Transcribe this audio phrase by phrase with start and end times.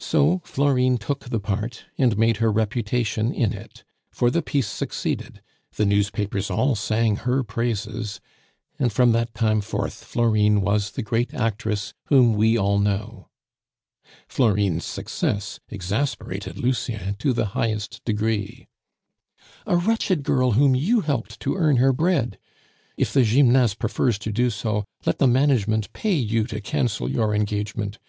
[0.00, 5.40] So Florine took the part, and made her reputation in it; for the piece succeeded,
[5.76, 8.20] the newspapers all sang her praises,
[8.80, 13.28] and from that time forth Florine was the great actress whom we all know.
[14.26, 18.66] Florine's success exasperated Lucien to the highest degree.
[19.66, 22.40] "A wretched girl, whom you helped to earn her bread!
[22.96, 27.32] If the Gymnase prefers to do so, let the management pay you to cancel your
[27.32, 28.00] engagement.